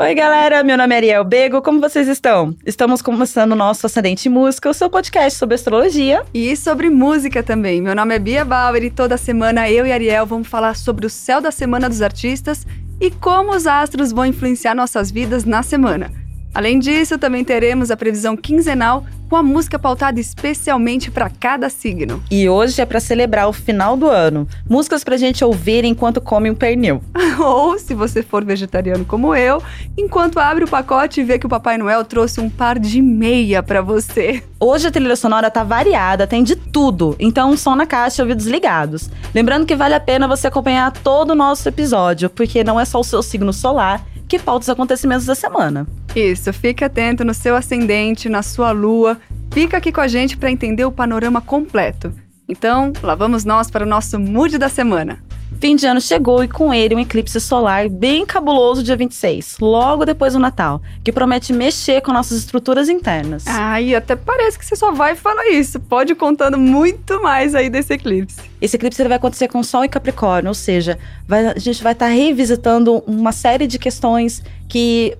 [0.00, 2.54] Oi, galera, meu nome é Ariel Bego, como vocês estão?
[2.64, 6.24] Estamos começando o nosso Ascendente Música, o seu podcast sobre astrologia.
[6.32, 7.82] E sobre música também.
[7.82, 11.10] Meu nome é Bia Bauer e toda semana eu e Ariel vamos falar sobre o
[11.10, 12.64] céu da semana dos artistas
[13.00, 16.27] e como os astros vão influenciar nossas vidas na semana.
[16.58, 22.20] Além disso, também teremos a previsão quinzenal com a música pautada especialmente para cada signo.
[22.28, 24.44] E hoje é para celebrar o final do ano.
[24.68, 27.00] Músicas pra gente ouvir enquanto come um pernil.
[27.38, 29.62] Ou, se você for vegetariano como eu,
[29.96, 33.62] enquanto abre o pacote e vê que o Papai Noel trouxe um par de meia
[33.62, 34.42] para você.
[34.58, 38.46] Hoje a trilha sonora tá variada, tem de tudo, então som na caixa e ouvidos
[38.46, 39.08] ligados.
[39.32, 42.98] Lembrando que vale a pena você acompanhar todo o nosso episódio, porque não é só
[42.98, 45.86] o seu signo solar que pauta os acontecimentos da semana.
[46.14, 49.18] Isso, fique atento no seu ascendente, na sua lua.
[49.50, 52.12] Fica aqui com a gente para entender o panorama completo.
[52.46, 55.18] Então, lá vamos nós para o nosso mood da semana.
[55.60, 60.04] Fim de ano chegou e com ele um eclipse solar bem cabuloso dia 26, logo
[60.04, 63.44] depois do Natal, que promete mexer com nossas estruturas internas.
[63.46, 65.80] Ai, até parece que você só vai falar isso.
[65.80, 68.38] Pode ir contando muito mais aí desse eclipse.
[68.60, 72.06] Esse eclipse vai acontecer com Sol e Capricórnio, ou seja, vai, a gente vai estar
[72.06, 75.16] tá revisitando uma série de questões que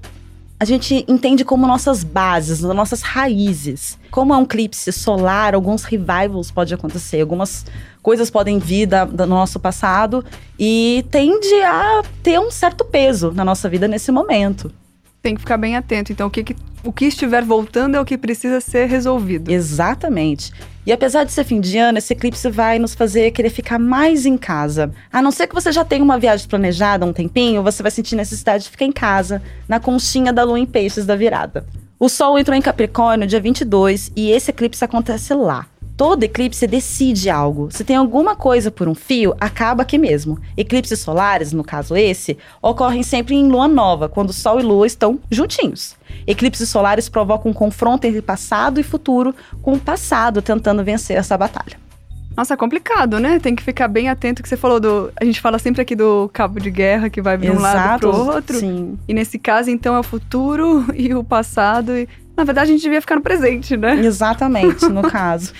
[0.60, 3.98] a gente entende como nossas bases, nossas raízes.
[4.10, 7.64] Como é um eclipse solar, alguns revivals podem acontecer, algumas
[8.02, 10.24] coisas podem vir da, do nosso passado
[10.58, 14.72] e tende a ter um certo peso na nossa vida nesse momento.
[15.22, 16.10] Tem que ficar bem atento.
[16.10, 19.50] Então, o que, que o que estiver voltando é o que precisa ser resolvido.
[19.50, 20.52] Exatamente.
[20.88, 24.24] E apesar de ser fim de ano, esse eclipse vai nos fazer querer ficar mais
[24.24, 24.90] em casa.
[25.12, 27.90] A não ser que você já tenha uma viagem planejada há um tempinho, você vai
[27.90, 31.66] sentir necessidade de ficar em casa, na conchinha da lua em peixes da virada.
[32.00, 35.66] O Sol entrou em Capricórnio dia 22 e esse eclipse acontece lá.
[35.98, 37.70] Todo eclipse decide algo.
[37.72, 40.38] Se tem alguma coisa por um fio, acaba aqui mesmo.
[40.56, 45.18] Eclipses solares, no caso esse, ocorrem sempre em lua nova, quando Sol e Lua estão
[45.28, 45.96] juntinhos.
[46.24, 51.36] Eclipses solares provocam um confronto entre passado e futuro, com o passado tentando vencer essa
[51.36, 51.76] batalha.
[52.36, 53.40] Nossa, é complicado, né?
[53.40, 55.12] Tem que ficar bem atento que você falou do.
[55.20, 58.16] A gente fala sempre aqui do cabo de guerra que vai de um lado pro
[58.16, 58.56] outro.
[58.56, 58.96] Sim.
[59.08, 61.96] E nesse caso, então, é o futuro e o passado.
[61.96, 63.98] E na verdade, a gente devia ficar no presente, né?
[63.98, 65.52] Exatamente, no caso.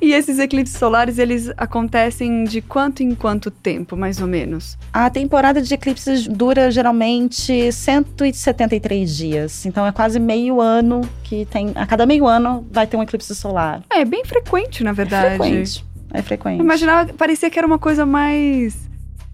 [0.00, 4.78] e esses eclipses solares, eles acontecem de quanto em quanto tempo, mais ou menos?
[4.90, 9.66] A temporada de eclipses dura geralmente 173 dias.
[9.66, 11.72] Então é quase meio ano que tem.
[11.74, 13.82] A cada meio ano vai ter um eclipse solar.
[13.90, 15.34] É, é bem frequente, na verdade.
[15.34, 15.84] É frequente.
[16.10, 16.58] É frequente.
[16.58, 18.74] Eu imaginava, parecia que era uma coisa mais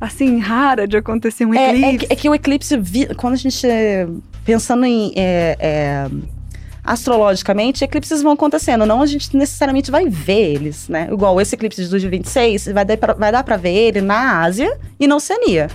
[0.00, 1.84] assim, rara de acontecer um eclipse.
[1.84, 2.74] É, é, que, é que, o eclipse,
[3.16, 3.64] quando a gente.
[4.44, 5.12] Pensando em.
[5.14, 6.10] É, é,
[6.90, 8.84] astrologicamente, eclipses vão acontecendo.
[8.84, 11.08] Não a gente necessariamente vai ver eles, né?
[11.10, 15.06] Igual esse eclipse de 2026, vai dar pra, vai dar ver ele na Ásia e
[15.06, 15.68] na Oceania.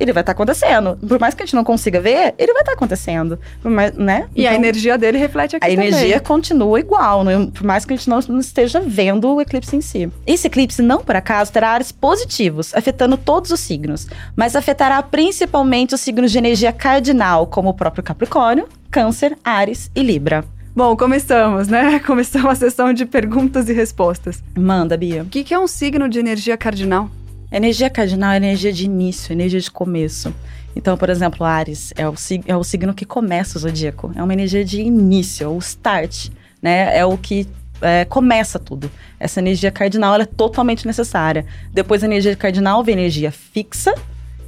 [0.00, 0.98] Ele vai estar tá acontecendo.
[1.06, 3.38] Por mais que a gente não consiga ver, ele vai estar tá acontecendo.
[3.62, 4.26] Mais, né?
[4.34, 5.88] E então, a energia dele reflete aqui A também.
[5.88, 7.50] energia continua igual, né?
[7.52, 10.10] por mais que a gente não, não esteja vendo o eclipse em si.
[10.26, 14.06] Esse eclipse, não por acaso, terá áreas positivos, afetando todos os signos.
[14.34, 20.02] Mas afetará principalmente os signos de energia cardinal, como o próprio Capricórnio, Câncer, Ares e
[20.02, 20.44] Libra.
[20.74, 21.98] Bom, começamos, né?
[22.06, 24.42] Começamos a sessão de perguntas e respostas.
[24.56, 25.24] Manda, Bia.
[25.24, 27.10] O que, que é um signo de energia cardinal?
[27.50, 30.32] Energia cardinal é energia de início, energia de começo.
[30.74, 32.14] Então, por exemplo, Ares é o,
[32.46, 34.12] é o signo que começa o zodíaco.
[34.14, 36.28] É uma energia de início, é o start,
[36.62, 36.96] né?
[36.96, 37.48] É o que
[37.82, 38.90] é, começa tudo.
[39.18, 41.44] Essa energia cardinal é totalmente necessária.
[41.72, 43.94] Depois da energia cardinal vem energia fixa,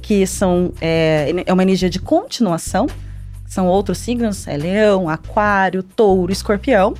[0.01, 2.87] que são, é, é uma energia de continuação
[3.53, 6.95] são outros signos, é leão, aquário, touro, escorpião.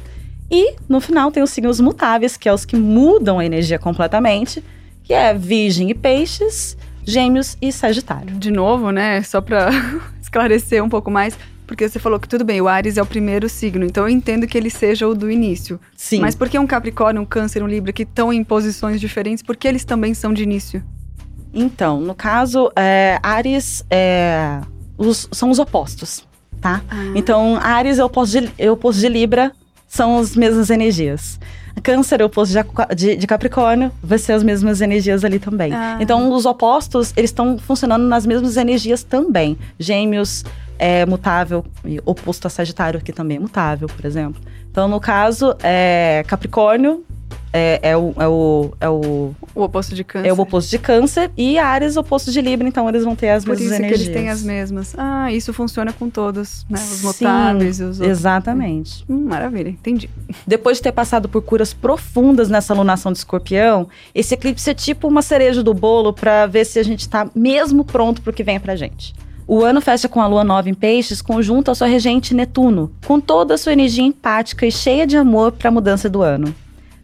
[0.51, 4.63] E no final tem os signos mutáveis, que é os que mudam a energia completamente,
[5.03, 8.35] que é virgem e peixes, gêmeos e sagitário.
[8.35, 9.69] De novo, né, só para
[10.21, 11.37] esclarecer um pouco mais,
[11.67, 14.47] porque você falou que tudo bem, o Ares é o primeiro signo, então eu entendo
[14.47, 15.79] que ele seja o do início.
[15.95, 16.19] Sim.
[16.19, 19.67] Mas por que um Capricórnio, um Câncer, um Libra que estão em posições diferentes, porque
[19.67, 20.83] eles também são de início?
[21.53, 24.59] Então, no caso, é, Ares é,
[24.97, 26.25] os, são os opostos
[26.63, 26.81] tá?
[26.89, 27.11] Ah.
[27.13, 29.51] Então, Ares é o oposto de, é o oposto de Libra,
[29.93, 31.39] são as mesmas energias.
[31.83, 32.55] Câncer é o oposto
[32.95, 35.71] de, de, Capricórnio, vai ser as mesmas energias ali também.
[35.71, 35.97] Ah.
[35.99, 39.55] Então, os opostos, eles estão funcionando nas mesmas energias também.
[39.77, 40.43] Gêmeos
[40.79, 41.63] é mutável,
[42.05, 44.41] oposto a Sagitário, que também é mutável, por exemplo.
[44.71, 47.05] Então, no caso, é Capricórnio
[47.53, 49.35] é, é, o, é, o, é o.
[49.53, 50.27] O oposto de câncer.
[50.27, 51.31] É o oposto de câncer.
[51.37, 54.01] E Ares, oposto de Libra, então eles vão ter as Por mesmas isso energias.
[54.01, 54.95] que eles têm as mesmas.
[54.97, 56.79] Ah, isso funciona com todos, né?
[56.79, 58.17] Os mutáveis e os outros.
[58.17, 59.05] Exatamente.
[59.07, 60.09] Hum, maravilha, entendi.
[60.47, 65.07] Depois de ter passado por curas profundas nessa alunação de escorpião, esse eclipse é tipo
[65.07, 68.59] uma cereja do bolo para ver se a gente tá mesmo pronto pro que vem
[68.59, 69.13] pra gente.
[69.45, 73.19] O ano fecha com a lua nova em peixes, conjunto ao seu regente Netuno, com
[73.19, 76.55] toda a sua energia empática e cheia de amor para a mudança do ano.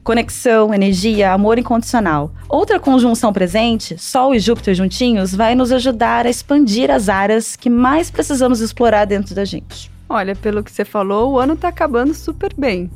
[0.03, 2.31] Conexão, energia, amor incondicional.
[2.47, 7.69] Outra conjunção presente, Sol e Júpiter juntinhos, vai nos ajudar a expandir as áreas que
[7.69, 9.91] mais precisamos explorar dentro da gente.
[10.07, 12.89] Olha, pelo que você falou, o ano tá acabando super bem.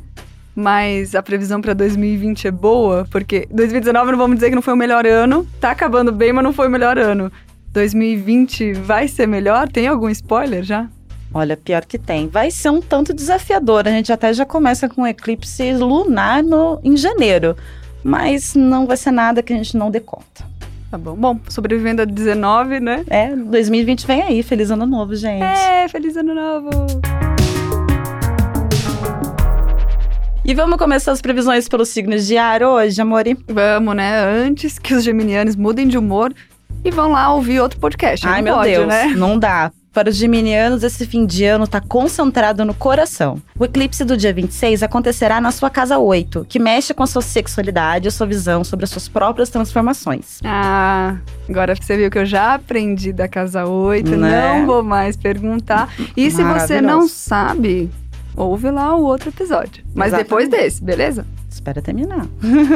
[0.56, 4.74] Mas a previsão para 2020 é boa, porque 2019 não vamos dizer que não foi
[4.74, 7.32] o melhor ano, tá acabando bem, mas não foi o melhor ano.
[7.72, 9.68] 2020 vai ser melhor?
[9.68, 10.88] Tem algum spoiler já?
[11.34, 12.28] Olha, pior que tem.
[12.28, 13.88] Vai ser um tanto desafiador.
[13.88, 17.58] A gente até já começa com um eclipse lunar no, em janeiro.
[18.04, 20.46] Mas não vai ser nada que a gente não dê conta.
[20.92, 21.16] Tá bom.
[21.16, 23.04] Bom, sobrevivendo a 19, né?
[23.10, 24.44] É, 2020 vem aí.
[24.44, 25.42] Feliz ano novo, gente.
[25.42, 26.70] É, feliz ano novo.
[30.46, 33.36] E vamos começar as previsões pelos signos de ar hoje, Amori?
[33.48, 34.24] Vamos, né?
[34.24, 36.32] Antes que os geminianos mudem de humor
[36.86, 38.28] e vão lá ouvir outro podcast.
[38.28, 39.06] Ai, não meu pode, Deus, né?
[39.16, 39.72] não dá.
[39.94, 43.40] Para os geminianos, esse fim de ano está concentrado no coração.
[43.60, 47.22] O eclipse do dia 26 acontecerá na sua casa 8, que mexe com a sua
[47.22, 50.40] sexualidade e a sua visão sobre as suas próprias transformações.
[50.44, 51.18] Ah,
[51.48, 54.58] agora você viu que eu já aprendi da casa 8, Né?
[54.58, 55.94] não vou mais perguntar.
[56.18, 57.92] E se você não sabe,
[58.36, 59.84] ouve lá o outro episódio.
[59.94, 60.24] Mas Exatamente.
[60.28, 61.24] depois desse, beleza?
[61.54, 62.28] Espera terminar.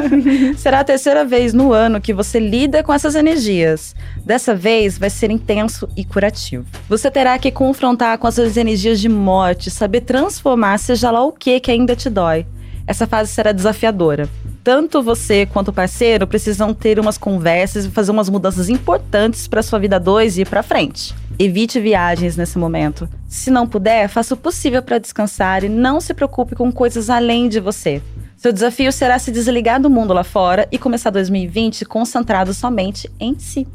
[0.56, 3.94] Será a terceira vez no ano que você lida com essas energias.
[4.24, 6.64] Dessa vez vai ser intenso e curativo.
[6.88, 11.32] Você terá que confrontar com as suas energias de morte, saber transformar seja lá o
[11.32, 12.46] que que ainda te dói.
[12.86, 14.28] Essa fase será desafiadora.
[14.62, 19.62] Tanto você quanto o parceiro precisam ter umas conversas e fazer umas mudanças importantes para
[19.62, 21.14] sua vida 2 e para frente.
[21.38, 23.08] Evite viagens nesse momento.
[23.28, 27.48] Se não puder, faça o possível para descansar e não se preocupe com coisas além
[27.48, 28.00] de você.
[28.38, 33.36] Seu desafio será se desligar do mundo lá fora e começar 2020 concentrado somente em
[33.36, 33.66] si.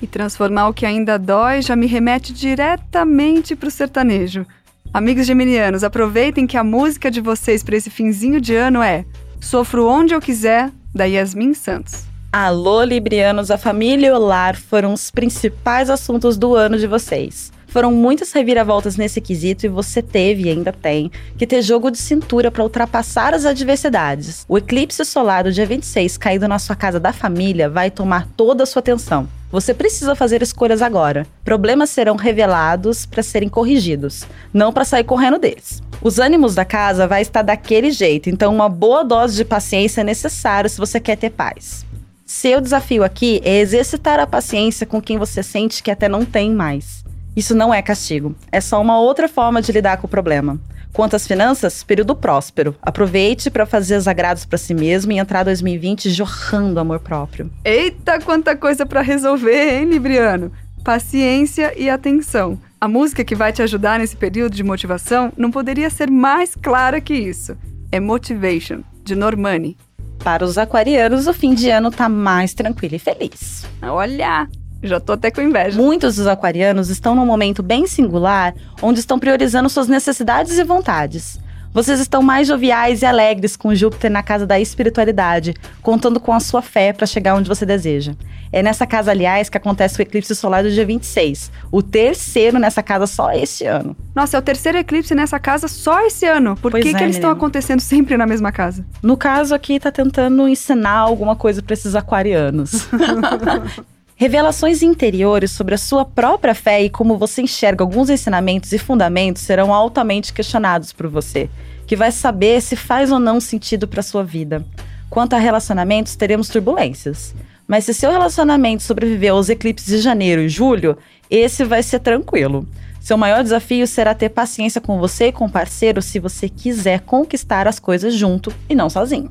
[0.00, 4.46] E transformar o que ainda dói já me remete diretamente pro sertanejo.
[4.92, 9.04] Amigos geminianos, aproveitem que a música de vocês para esse finzinho de ano é
[9.40, 12.04] Sofro Onde Eu Quiser, da Yasmin Santos.
[12.32, 17.52] Alô, Librianos, a família e o lar foram os principais assuntos do ano de vocês.
[17.74, 21.98] Foram muitas reviravoltas nesse quesito e você teve e ainda tem que ter jogo de
[21.98, 24.44] cintura para ultrapassar as adversidades.
[24.48, 28.62] O eclipse solar do dia 26 caído na sua casa da família vai tomar toda
[28.62, 29.28] a sua atenção.
[29.50, 31.26] Você precisa fazer escolhas agora.
[31.44, 35.82] Problemas serão revelados para serem corrigidos, não para sair correndo deles.
[36.00, 40.04] Os ânimos da casa vai estar daquele jeito, então uma boa dose de paciência é
[40.04, 41.84] necessário se você quer ter paz.
[42.24, 46.52] Seu desafio aqui é exercitar a paciência com quem você sente que até não tem
[46.52, 47.03] mais.
[47.36, 50.58] Isso não é castigo, é só uma outra forma de lidar com o problema.
[50.92, 52.76] Quanto às finanças, período próspero.
[52.80, 57.50] Aproveite para fazer os agrados para si mesmo e entrar 2020 jorrando amor próprio.
[57.64, 60.52] Eita, quanta coisa para resolver, hein, Libriano?
[60.84, 62.60] Paciência e atenção.
[62.80, 67.00] A música que vai te ajudar nesse período de motivação não poderia ser mais clara
[67.00, 67.56] que isso.
[67.90, 69.76] É Motivation, de Normani.
[70.22, 73.66] Para os aquarianos, o fim de ano tá mais tranquilo e feliz.
[73.82, 74.48] Olha,
[74.86, 75.80] já tô até com inveja.
[75.80, 81.38] Muitos dos aquarianos estão num momento bem singular, onde estão priorizando suas necessidades e vontades.
[81.74, 86.38] Vocês estão mais joviais e alegres com Júpiter na casa da espiritualidade, contando com a
[86.38, 88.14] sua fé para chegar onde você deseja.
[88.52, 92.80] É nessa casa, aliás, que acontece o eclipse solar do dia 26, o terceiro nessa
[92.80, 93.96] casa só este ano.
[94.14, 96.54] Nossa, é o terceiro eclipse nessa casa só esse ano.
[96.54, 98.86] Por Pois que, é, que eles estão acontecendo sempre na mesma casa?
[99.02, 102.86] No caso aqui, tá tentando ensinar alguma coisa para esses aquarianos.
[104.16, 109.42] Revelações interiores sobre a sua própria fé e como você enxerga alguns ensinamentos e fundamentos
[109.42, 111.50] serão altamente questionados por você,
[111.84, 114.64] que vai saber se faz ou não sentido para sua vida.
[115.10, 117.34] Quanto a relacionamentos, teremos turbulências.
[117.66, 120.96] Mas se seu relacionamento sobreviveu aos eclipses de janeiro e julho,
[121.28, 122.68] esse vai ser tranquilo.
[123.00, 127.00] Seu maior desafio será ter paciência com você e com o parceiro se você quiser
[127.00, 129.30] conquistar as coisas junto e não sozinho.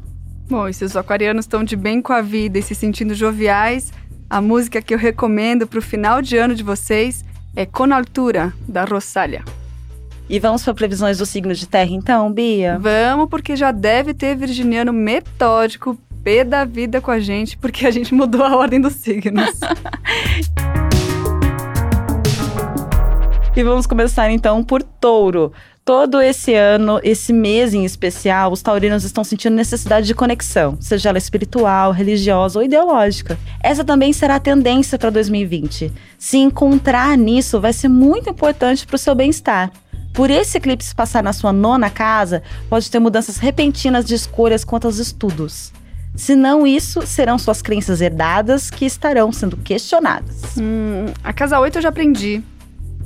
[0.50, 3.92] Bom, e se os aquarianos estão de bem com a vida e se sentindo joviais,
[4.34, 7.24] a música que eu recomendo pro final de ano de vocês
[7.56, 9.46] é Con Altura, da Rosália.
[10.28, 12.80] E vamos para previsões dos signos de terra, então, Bia?
[12.80, 17.92] Vamos, porque já deve ter virginiano metódico, pé da vida com a gente, porque a
[17.92, 19.52] gente mudou a ordem dos signos.
[23.56, 25.54] E vamos começar então por touro.
[25.86, 31.10] Todo esse ano, esse mês em especial, os taurinos estão sentindo necessidade de conexão, seja
[31.10, 33.38] ela espiritual, religiosa ou ideológica.
[33.62, 35.92] Essa também será a tendência para 2020.
[36.18, 39.74] Se encontrar nisso vai ser muito importante para o seu bem-estar.
[40.14, 44.86] Por esse eclipse passar na sua nona casa, pode ter mudanças repentinas de escolhas quanto
[44.86, 45.74] aos estudos.
[46.16, 50.56] Se não isso, serão suas crenças herdadas que estarão sendo questionadas.
[50.58, 52.42] hum, a casa 8 eu já aprendi.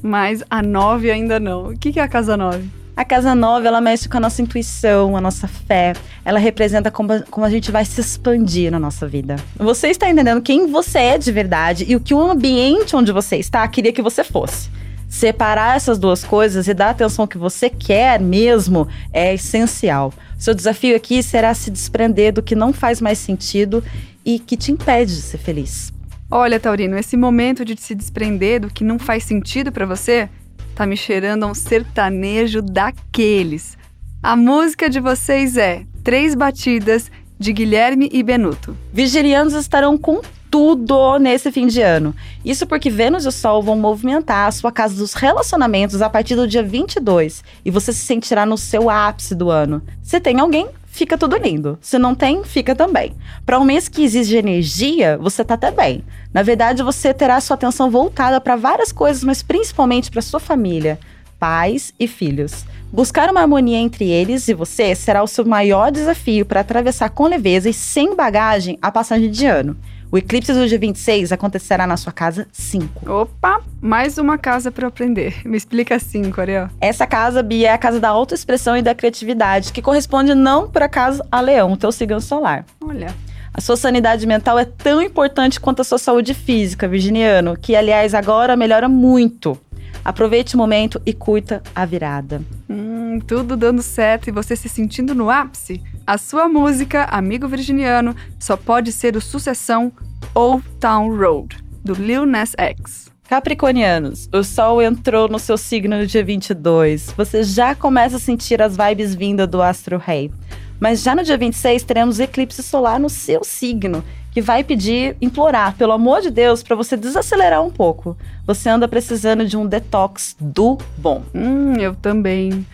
[0.02, 1.68] Mas a 9 ainda não.
[1.68, 2.78] O que é a casa 9?
[2.98, 5.94] A casa 9, ela mexe com a nossa intuição, a nossa fé.
[6.26, 9.36] Ela representa como, como a gente vai se expandir na nossa vida.
[9.56, 13.38] Você está entendendo quem você é de verdade e o que o ambiente onde você
[13.38, 14.72] está queria que você fosse.
[15.08, 20.12] Separar essas duas coisas e dar a atenção que você quer mesmo é essencial.
[20.36, 23.84] Seu desafio aqui será se desprender do que não faz mais sentido
[24.26, 25.94] e que te impede de ser feliz.
[26.30, 30.30] Olha, Taurino, esse momento de se desprender do que não faz sentido para você
[30.76, 33.78] tá me cheirando a um sertanejo daqueles.
[34.22, 38.76] A música de vocês é Três Batidas de Guilherme e Benuto.
[38.92, 42.14] Vigilianos estarão com tudo nesse fim de ano.
[42.44, 46.36] Isso porque Vênus e o Sol vão movimentar a sua casa dos relacionamentos a partir
[46.36, 49.82] do dia 22 e você se sentirá no seu ápice do ano.
[50.04, 51.78] Se tem alguém, fica tudo lindo.
[51.80, 53.16] Se não tem, fica também.
[53.46, 56.04] Para um mês que exige energia, você tá até bem.
[56.34, 61.00] Na verdade, você terá sua atenção voltada para várias coisas, mas principalmente para sua família,
[61.40, 62.66] pais e filhos.
[62.92, 67.28] Buscar uma harmonia entre eles e você será o seu maior desafio para atravessar com
[67.28, 69.78] leveza e sem bagagem a passagem de ano.
[70.10, 73.12] O eclipse do dia 26 acontecerá na sua casa 5.
[73.12, 75.36] Opa, mais uma casa para aprender.
[75.44, 76.70] Me explica 5, Ariel.
[76.80, 80.82] Essa casa, Bia, é a casa da autoexpressão e da criatividade, que corresponde não por
[80.82, 82.66] acaso a Leão, teu signo solar.
[82.80, 83.14] Olha.
[83.54, 88.14] A sua sanidade mental é tão importante quanto a sua saúde física, virginiano, que aliás
[88.14, 89.60] agora melhora muito.
[90.06, 92.42] Aproveite o momento e curta a virada.
[92.70, 92.87] Hum,
[93.20, 95.82] tudo dando certo e você se sentindo no ápice?
[96.06, 99.92] A sua música, Amigo Virginiano, só pode ser o sucessão
[100.34, 103.12] Old Town Road, do Lil Nas X.
[103.28, 107.14] Capricornianos, o Sol entrou no seu signo no dia 22.
[107.18, 110.32] Você já começa a sentir as vibes vindas do Astro Rei.
[110.80, 115.76] Mas já no dia 26 teremos eclipse solar no seu signo, que vai pedir, implorar,
[115.76, 118.16] pelo amor de Deus, para você desacelerar um pouco.
[118.46, 121.24] Você anda precisando de um detox do bom.
[121.34, 122.66] Hum, eu também.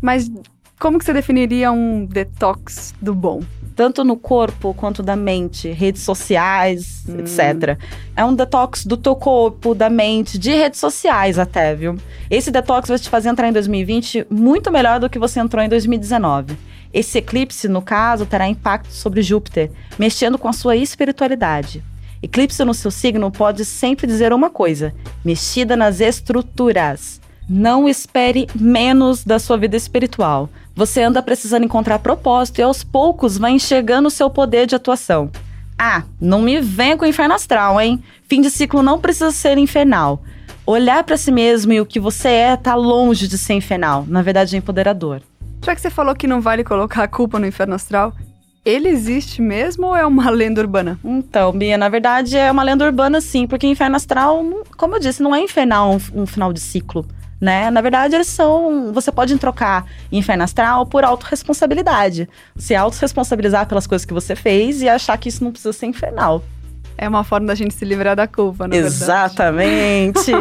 [0.00, 0.30] Mas
[0.78, 3.42] como que você definiria um detox do bom?
[3.76, 7.18] Tanto no corpo quanto da mente, redes sociais, hum.
[7.20, 7.78] etc.
[8.16, 11.96] É um detox do teu corpo, da mente, de redes sociais até, viu?
[12.30, 15.68] Esse detox vai te fazer entrar em 2020 muito melhor do que você entrou em
[15.68, 16.56] 2019.
[16.92, 21.84] Esse eclipse, no caso, terá impacto sobre Júpiter, mexendo com a sua espiritualidade.
[22.22, 27.19] Eclipse no seu signo pode sempre dizer uma coisa: mexida nas estruturas.
[27.52, 30.48] Não espere menos da sua vida espiritual.
[30.72, 35.28] Você anda precisando encontrar propósito e aos poucos vai enxergando o seu poder de atuação.
[35.76, 38.00] Ah, não me venha com o inferno astral, hein?
[38.28, 40.22] Fim de ciclo não precisa ser infernal.
[40.64, 44.22] Olhar para si mesmo e o que você é tá longe de ser infernal, na
[44.22, 45.20] verdade é empoderador.
[45.64, 48.14] Já que você falou que não vale colocar a culpa no inferno astral,
[48.64, 51.00] ele existe mesmo ou é uma lenda urbana?
[51.02, 54.44] Então, Bia, na verdade é uma lenda urbana sim, porque inferno astral,
[54.76, 57.04] como eu disse, não é infernal um, um final de ciclo.
[57.40, 57.70] Né?
[57.70, 58.92] Na verdade, eles são.
[58.92, 62.28] Você pode trocar inferno astral por autorresponsabilidade.
[62.56, 66.44] Se autorresponsabilizar pelas coisas que você fez e achar que isso não precisa ser infernal.
[66.98, 70.32] É uma forma da gente se livrar da culpa, na Exatamente.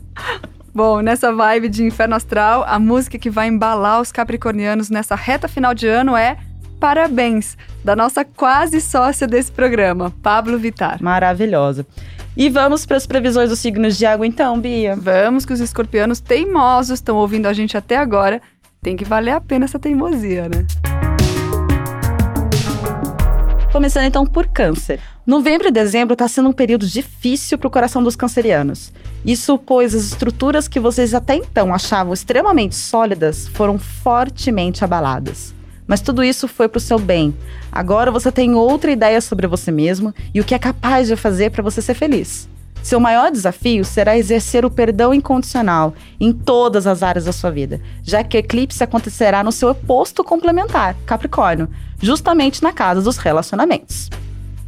[0.74, 5.46] Bom, nessa vibe de inferno astral, a música que vai embalar os capricornianos nessa reta
[5.46, 6.38] final de ano é
[6.80, 11.02] Parabéns, da nossa quase sócia desse programa, Pablo Vitar.
[11.02, 11.86] Maravilhosa.
[12.36, 14.96] E vamos para as previsões dos signos de água então, Bia?
[14.96, 18.42] Vamos que os escorpianos teimosos estão ouvindo a gente até agora.
[18.82, 20.66] Tem que valer a pena essa teimosia, né?
[23.70, 24.98] Começando então por câncer.
[25.24, 28.92] Novembro e dezembro está sendo um período difícil para o coração dos cancerianos.
[29.24, 35.54] Isso pois as estruturas que vocês até então achavam extremamente sólidas foram fortemente abaladas.
[35.86, 37.34] Mas tudo isso foi para o seu bem.
[37.70, 41.50] Agora você tem outra ideia sobre você mesmo e o que é capaz de fazer
[41.50, 42.48] para você ser feliz.
[42.82, 47.80] Seu maior desafio será exercer o perdão incondicional em todas as áreas da sua vida,
[48.02, 51.66] já que o eclipse acontecerá no seu oposto complementar, Capricórnio,
[51.98, 54.10] justamente na casa dos relacionamentos.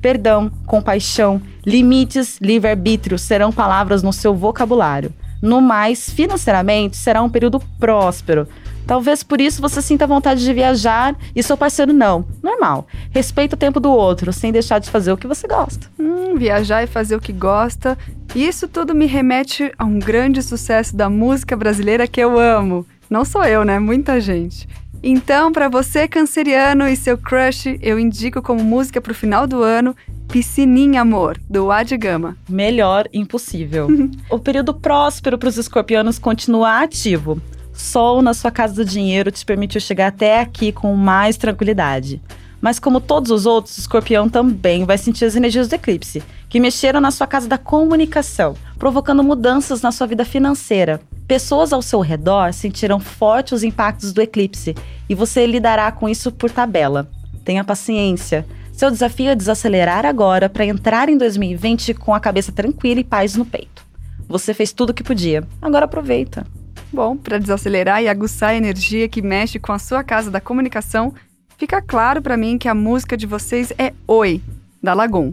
[0.00, 5.12] Perdão, compaixão, limites, livre-arbítrio serão palavras no seu vocabulário.
[5.42, 8.48] No mais, financeiramente, será um período próspero,
[8.86, 12.24] Talvez por isso você sinta vontade de viajar e seu parceiro não.
[12.42, 12.86] Normal.
[13.10, 15.88] Respeita o tempo do outro, sem deixar de fazer o que você gosta.
[15.98, 17.98] Hum, viajar e fazer o que gosta.
[18.34, 22.86] Isso tudo me remete a um grande sucesso da música brasileira que eu amo.
[23.10, 23.78] Não sou eu, né?
[23.78, 24.68] Muita gente.
[25.02, 29.94] Então, para você canceriano e seu crush, eu indico como música pro final do ano
[30.28, 32.36] Piscininha Amor, do Ad Gama.
[32.48, 33.88] Melhor impossível.
[34.30, 37.40] o período próspero para os escorpianos continua ativo.
[37.76, 42.22] Sol na sua casa do dinheiro te permitiu chegar até aqui com mais tranquilidade.
[42.60, 46.58] Mas como todos os outros, o escorpião também vai sentir as energias do eclipse, que
[46.58, 51.00] mexeram na sua casa da comunicação, provocando mudanças na sua vida financeira.
[51.28, 54.74] Pessoas ao seu redor sentirão forte os impactos do eclipse
[55.08, 57.10] e você lidará com isso por tabela.
[57.44, 58.46] Tenha paciência.
[58.72, 63.36] Seu desafio é desacelerar agora para entrar em 2020 com a cabeça tranquila e paz
[63.36, 63.84] no peito.
[64.28, 66.46] Você fez tudo o que podia, agora aproveita.
[66.92, 71.12] Bom, para desacelerar e aguçar a energia que mexe com a sua casa da comunicação,
[71.58, 74.40] fica claro para mim que a música de vocês é Oi,
[74.82, 75.32] da Lagoon.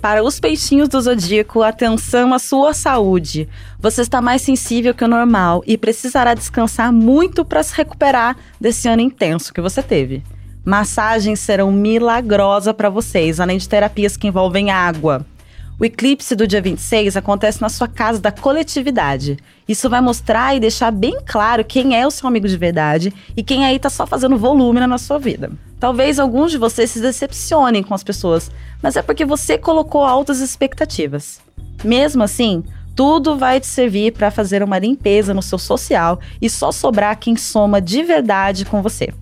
[0.00, 3.48] Para os peixinhos do zodíaco, atenção à sua saúde.
[3.78, 8.86] Você está mais sensível que o normal e precisará descansar muito para se recuperar desse
[8.86, 10.22] ano intenso que você teve.
[10.64, 15.24] Massagens serão milagrosas para vocês, além de terapias que envolvem água.
[15.78, 19.36] O eclipse do dia 26 acontece na sua casa da coletividade.
[19.68, 23.42] Isso vai mostrar e deixar bem claro quem é o seu amigo de verdade e
[23.42, 25.50] quem aí tá só fazendo volume na sua vida.
[25.80, 30.38] Talvez alguns de vocês se decepcionem com as pessoas, mas é porque você colocou altas
[30.38, 31.40] expectativas.
[31.82, 32.62] Mesmo assim,
[32.94, 37.34] tudo vai te servir para fazer uma limpeza no seu social e só sobrar quem
[37.34, 39.12] soma de verdade com você.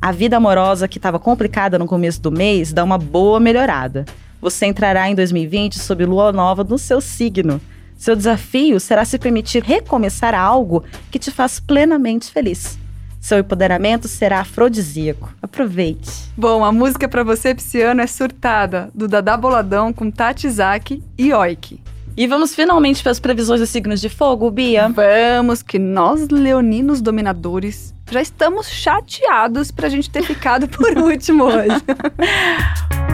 [0.00, 4.04] A vida amorosa que estava complicada no começo do mês dá uma boa melhorada.
[4.42, 7.60] Você entrará em 2020 sob lua nova no seu signo.
[7.96, 10.82] Seu desafio será se permitir recomeçar algo
[11.12, 12.76] que te faz plenamente feliz.
[13.20, 15.32] Seu empoderamento será afrodisíaco.
[15.40, 16.10] Aproveite.
[16.36, 21.32] Bom, a música para você pisciano é Surtada, do Dada Boladão com Tati Zaki e
[21.32, 21.80] Oiki.
[22.16, 24.88] E vamos finalmente para as previsões dos signos de fogo, Bia?
[24.88, 31.44] Vamos, que nós, leoninos dominadores, já estamos chateados para a gente ter ficado por último
[31.44, 31.80] hoje.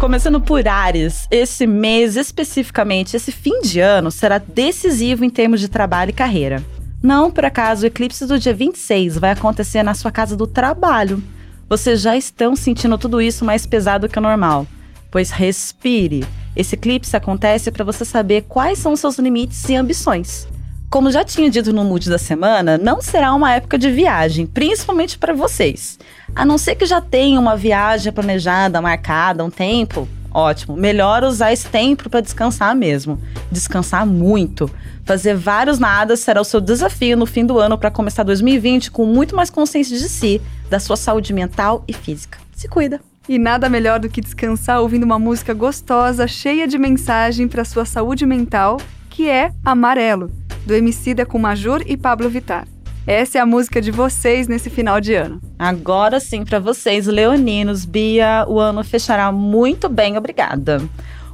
[0.00, 5.68] Começando por Ares, esse mês especificamente, esse fim de ano, será decisivo em termos de
[5.68, 6.62] trabalho e carreira.
[7.02, 11.22] Não por acaso o eclipse do dia 26 vai acontecer na sua casa do trabalho.
[11.66, 14.66] Vocês já estão sentindo tudo isso mais pesado que o normal.
[15.10, 16.26] Pois respire.
[16.54, 20.46] Esse eclipse acontece para você saber quais são seus limites e ambições.
[20.96, 25.18] Como já tinha dito no Mood da semana, não será uma época de viagem, principalmente
[25.18, 25.98] para vocês.
[26.34, 30.74] A não ser que já tenha uma viagem planejada, marcada, um tempo, ótimo.
[30.74, 33.20] Melhor usar esse tempo para descansar mesmo.
[33.52, 34.70] Descansar muito.
[35.04, 39.04] Fazer vários nadas será o seu desafio no fim do ano para começar 2020 com
[39.04, 42.38] muito mais consciência de si, da sua saúde mental e física.
[42.54, 43.02] Se cuida.
[43.28, 47.84] E nada melhor do que descansar ouvindo uma música gostosa, cheia de mensagem para sua
[47.84, 48.78] saúde mental,
[49.16, 50.30] que é Amarelo
[50.66, 52.68] do Emicida com Major e Pablo Vittar.
[53.06, 55.40] Essa é a música de vocês nesse final de ano.
[55.58, 60.86] Agora sim, para vocês, leoninos, Bia, o ano fechará muito bem, obrigada.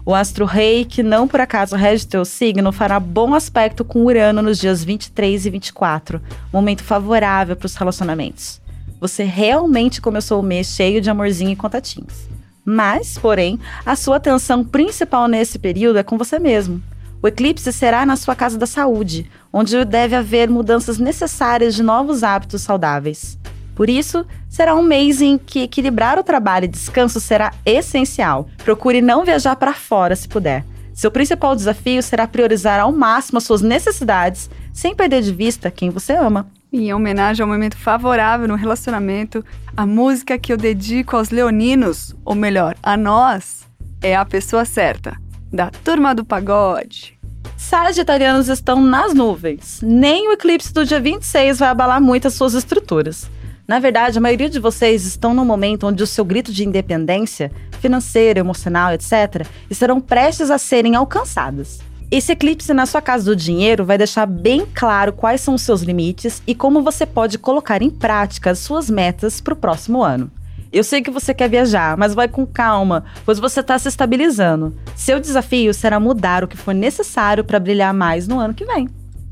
[0.07, 4.43] O astro rei, que não por acaso rege teu signo, fará bom aspecto com Urano
[4.43, 8.61] nos dias 23 e 24, momento favorável para os relacionamentos.
[9.01, 12.29] Você realmente começou o mês cheio de amorzinho e contatinhos.
[12.65, 16.81] Mas, porém, a sua atenção principal nesse período é com você mesmo.
[17.23, 22.25] O eclipse será na sua casa da saúde, onde deve haver mudanças necessárias de novos
[22.25, 23.39] hábitos saudáveis.
[23.77, 28.49] Por isso, será um mês em que equilibrar o trabalho e descanso será essencial.
[28.65, 30.65] Procure não viajar para fora se puder.
[30.93, 35.91] Seu principal desafio será priorizar ao máximo as suas necessidades, sem perder de vista quem
[35.91, 36.49] você ama.
[36.73, 39.45] Em homenagem ao momento favorável no relacionamento,
[39.77, 43.65] a música que eu dedico aos leoninos, ou melhor, a nós,
[44.03, 45.22] é a pessoa certa
[45.53, 47.19] da turma do pagode.
[47.57, 49.81] Sagitarianos estão nas nuvens.
[49.83, 53.31] Nem o eclipse do dia 26 vai abalar muito as suas estruturas.
[53.69, 57.53] Na verdade, a maioria de vocês estão no momento onde o seu grito de independência,
[57.81, 61.81] financeira, emocional, etc., estarão prestes a serem alcançadas.
[62.11, 65.81] Esse eclipse na sua casa do dinheiro vai deixar bem claro quais são os seus
[65.81, 70.31] limites e como você pode colocar em prática as suas metas para o próximo ano.
[70.73, 74.75] Eu sei que você quer viajar, mas vai com calma, pois você está se estabilizando.
[74.97, 78.89] Seu desafio será mudar o que for necessário para brilhar mais no ano que vem.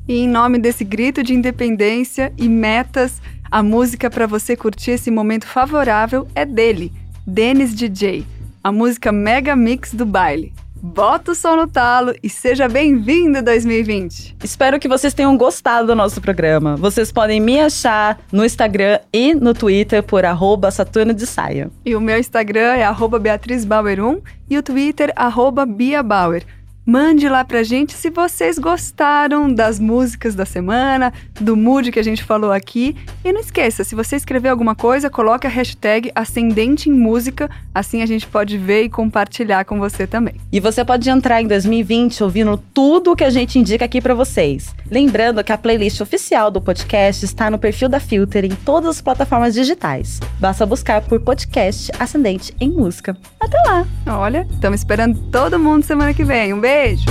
[0.06, 5.10] E em nome desse grito de independência e metas, a música para você curtir esse
[5.10, 6.92] momento favorável é dele,
[7.26, 8.26] Dennis DJ,
[8.62, 10.52] a música Mega Mix do baile.
[10.82, 14.36] Bota o som no talo e seja bem-vindo 2020.
[14.42, 16.74] Espero que vocês tenham gostado do nosso programa.
[16.74, 21.70] Vocês podem me achar no Instagram e no Twitter por arroba Saturno de Saia.
[21.84, 26.46] E o meu Instagram é arroba Beatriz Bauer 1 e o Twitter arroba Bia Bauer.
[26.84, 32.02] Mande lá pra gente se vocês gostaram das músicas da semana, do mood que a
[32.02, 32.96] gente falou aqui.
[33.22, 38.02] E não esqueça, se você escrever alguma coisa, coloque a hashtag Ascendente em Música, assim
[38.02, 40.34] a gente pode ver e compartilhar com você também.
[40.50, 44.14] E você pode entrar em 2020 ouvindo tudo o que a gente indica aqui para
[44.14, 44.74] vocês.
[44.90, 49.02] Lembrando que a playlist oficial do podcast está no perfil da Filter em todas as
[49.02, 50.18] plataformas digitais.
[50.40, 53.16] Basta buscar por podcast Ascendente em Música.
[53.38, 53.86] Até lá!
[54.06, 56.54] Olha, estamos esperando todo mundo semana que vem.
[56.54, 57.10] Um Beijo!